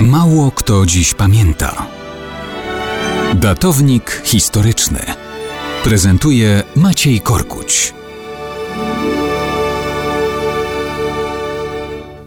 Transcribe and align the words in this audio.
Mało 0.00 0.50
kto 0.50 0.86
dziś 0.86 1.14
pamięta. 1.14 1.86
Datownik 3.34 4.22
historyczny 4.24 4.98
prezentuje 5.84 6.62
Maciej 6.76 7.20
Korkuć. 7.20 7.94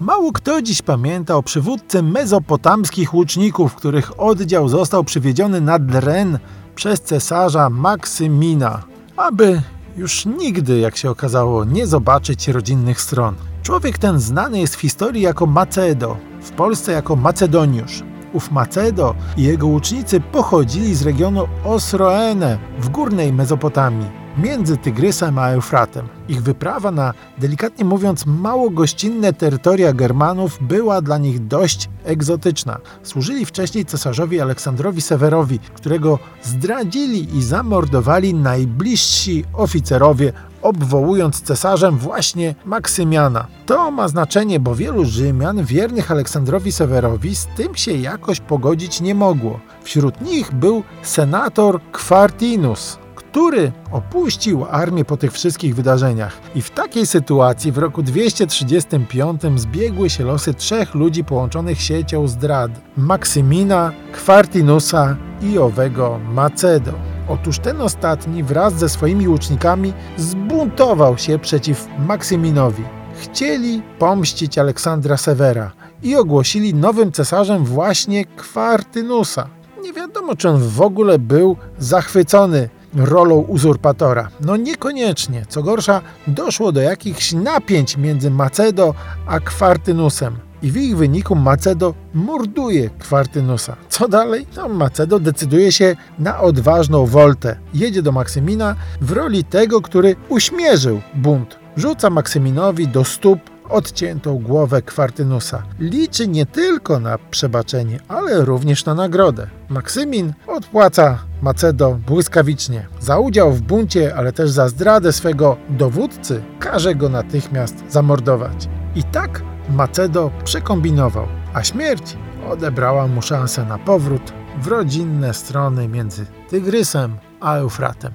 Mało 0.00 0.32
kto 0.32 0.62
dziś 0.62 0.82
pamięta 0.82 1.36
o 1.36 1.42
przywódcy 1.42 2.02
mezopotamskich 2.02 3.14
łuczników, 3.14 3.74
których 3.74 4.20
oddział 4.20 4.68
został 4.68 5.04
przywiedziony 5.04 5.60
nad 5.60 5.82
Ren 5.94 6.38
przez 6.74 7.00
cesarza 7.00 7.70
Maksymina, 7.70 8.82
aby 9.16 9.62
już 9.96 10.26
nigdy, 10.26 10.78
jak 10.78 10.96
się 10.96 11.10
okazało, 11.10 11.64
nie 11.64 11.86
zobaczyć 11.86 12.48
rodzinnych 12.48 13.00
stron. 13.00 13.34
Człowiek 13.64 13.98
ten 13.98 14.20
znany 14.20 14.60
jest 14.60 14.76
w 14.76 14.80
historii 14.80 15.22
jako 15.22 15.46
Macedo, 15.46 16.16
w 16.42 16.50
Polsce 16.50 16.92
jako 16.92 17.16
Macedoniusz. 17.16 18.02
Ów 18.32 18.50
Macedo 18.50 19.14
i 19.36 19.42
jego 19.42 19.66
łucznicy 19.66 20.20
pochodzili 20.20 20.94
z 20.94 21.02
regionu 21.02 21.48
Osroene 21.64 22.58
w 22.78 22.88
górnej 22.88 23.32
Mezopotamii 23.32 24.24
między 24.38 24.76
Tygrysem 24.76 25.38
a 25.38 25.48
Eufratem. 25.48 26.08
Ich 26.28 26.42
wyprawa 26.42 26.90
na, 26.90 27.14
delikatnie 27.38 27.84
mówiąc, 27.84 28.26
mało 28.26 28.70
gościnne 28.70 29.32
terytoria 29.32 29.92
Germanów 29.92 30.58
była 30.60 31.02
dla 31.02 31.18
nich 31.18 31.46
dość 31.46 31.88
egzotyczna. 32.04 32.78
Służyli 33.02 33.46
wcześniej 33.46 33.84
cesarzowi 33.84 34.40
Aleksandrowi 34.40 35.00
Sewerowi, 35.00 35.58
którego 35.58 36.18
zdradzili 36.42 37.36
i 37.36 37.42
zamordowali 37.42 38.34
najbliżsi 38.34 39.44
oficerowie 39.52 40.32
obwołując 40.64 41.42
cesarzem 41.42 41.98
właśnie 41.98 42.54
Maksymiana. 42.64 43.46
To 43.66 43.90
ma 43.90 44.08
znaczenie, 44.08 44.60
bo 44.60 44.74
wielu 44.74 45.04
Rzymian 45.04 45.64
wiernych 45.64 46.10
Aleksandrowi 46.10 46.72
Sewerowi 46.72 47.36
z 47.36 47.46
tym 47.56 47.74
się 47.74 47.92
jakoś 47.92 48.40
pogodzić 48.40 49.00
nie 49.00 49.14
mogło. 49.14 49.60
Wśród 49.82 50.20
nich 50.20 50.54
był 50.54 50.82
senator 51.02 51.80
Quartinus, 51.92 52.98
który 53.14 53.72
opuścił 53.92 54.66
armię 54.70 55.04
po 55.04 55.16
tych 55.16 55.32
wszystkich 55.32 55.74
wydarzeniach. 55.74 56.40
I 56.54 56.62
w 56.62 56.70
takiej 56.70 57.06
sytuacji 57.06 57.72
w 57.72 57.78
roku 57.78 58.02
235 58.02 59.42
zbiegły 59.56 60.10
się 60.10 60.24
losy 60.24 60.54
trzech 60.54 60.94
ludzi 60.94 61.24
połączonych 61.24 61.80
siecią 61.80 62.28
zdrad: 62.28 62.70
Maksymina, 62.96 63.92
Quartinusa 64.24 65.16
i 65.42 65.58
owego 65.58 66.18
Macedo. 66.32 67.13
Otóż 67.28 67.58
ten 67.58 67.80
ostatni 67.80 68.42
wraz 68.42 68.74
ze 68.74 68.88
swoimi 68.88 69.28
łucznikami 69.28 69.92
zbuntował 70.16 71.18
się 71.18 71.38
przeciw 71.38 71.86
Maksyminowi. 72.06 72.82
Chcieli 73.22 73.82
pomścić 73.98 74.58
Aleksandra 74.58 75.16
Severa 75.16 75.72
i 76.02 76.16
ogłosili 76.16 76.74
nowym 76.74 77.12
cesarzem 77.12 77.64
właśnie 77.64 78.24
Quartynusa. 78.24 79.48
Nie 79.82 79.92
wiadomo, 79.92 80.36
czy 80.36 80.48
on 80.48 80.58
w 80.58 80.80
ogóle 80.80 81.18
był 81.18 81.56
zachwycony 81.78 82.68
rolą 82.96 83.34
uzurpatora. 83.34 84.28
No 84.40 84.56
niekoniecznie. 84.56 85.46
Co 85.48 85.62
gorsza, 85.62 86.00
doszło 86.26 86.72
do 86.72 86.80
jakichś 86.80 87.32
napięć 87.32 87.96
między 87.96 88.30
Macedo 88.30 88.94
a 89.26 89.40
Kwartynusem. 89.40 90.43
I 90.64 90.70
w 90.70 90.76
ich 90.76 90.96
wyniku 90.96 91.34
Macedo 91.34 91.94
morduje 92.14 92.90
Kwartynusa. 92.98 93.76
Co 93.88 94.08
dalej? 94.08 94.46
No, 94.56 94.68
Macedo 94.68 95.18
decyduje 95.18 95.72
się 95.72 95.96
na 96.18 96.40
odważną 96.40 97.06
woltę. 97.06 97.56
Jedzie 97.74 98.02
do 98.02 98.12
Maksymina 98.12 98.76
w 99.00 99.12
roli 99.12 99.44
tego, 99.44 99.80
który 99.80 100.16
uśmierzył 100.28 101.00
bunt. 101.14 101.58
Rzuca 101.76 102.10
Maksyminowi 102.10 102.88
do 102.88 103.04
stóp 103.04 103.40
odciętą 103.68 104.38
głowę 104.38 104.82
Kwartynusa. 104.82 105.62
Liczy 105.80 106.28
nie 106.28 106.46
tylko 106.46 107.00
na 107.00 107.18
przebaczenie, 107.30 107.98
ale 108.08 108.44
również 108.44 108.84
na 108.84 108.94
nagrodę. 108.94 109.46
Maksymin 109.68 110.32
odpłaca 110.46 111.18
Macedo 111.42 111.98
błyskawicznie. 112.06 112.86
Za 113.00 113.18
udział 113.18 113.52
w 113.52 113.62
buncie, 113.62 114.14
ale 114.16 114.32
też 114.32 114.50
za 114.50 114.68
zdradę 114.68 115.12
swego 115.12 115.56
dowódcy, 115.68 116.42
każe 116.58 116.94
go 116.94 117.08
natychmiast 117.08 117.84
zamordować. 117.88 118.68
I 118.94 119.02
tak 119.02 119.53
Macedo 119.70 120.30
przekombinował, 120.44 121.26
a 121.54 121.62
śmierć 121.64 122.16
odebrała 122.50 123.06
mu 123.06 123.22
szansę 123.22 123.64
na 123.64 123.78
powrót 123.78 124.32
w 124.60 124.66
rodzinne 124.66 125.34
strony 125.34 125.88
między 125.88 126.26
Tygrysem 126.48 127.16
a 127.40 127.54
Eufratem. 127.54 128.12